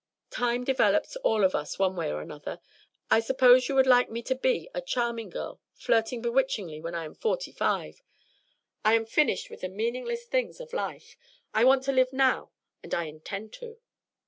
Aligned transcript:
"Time 0.31 0.63
develops 0.63 1.15
all 1.17 1.43
of 1.43 1.53
us, 1.53 1.77
one 1.77 1.95
way 1.95 2.11
or 2.11 2.21
another. 2.21 2.59
I 3.11 3.19
suppose 3.19 3.69
you 3.69 3.75
would 3.75 3.85
like 3.85 4.09
me 4.09 4.23
to 4.23 4.33
be 4.33 4.67
a 4.73 4.81
charming 4.81 5.29
girl 5.29 5.61
flirting 5.75 6.23
bewitchingly 6.23 6.81
when 6.81 6.95
I 6.95 7.05
am 7.05 7.13
forty 7.13 7.51
five. 7.51 8.01
I 8.83 8.95
am 8.95 9.05
finished 9.05 9.51
with 9.51 9.61
the 9.61 9.69
meaningless 9.69 10.25
things 10.25 10.59
of 10.59 10.73
life. 10.73 11.15
I 11.53 11.63
want 11.65 11.83
to 11.83 11.91
live 11.91 12.11
now, 12.11 12.49
and 12.81 12.95
I 12.95 13.03
intend 13.03 13.53
to." 13.61 13.77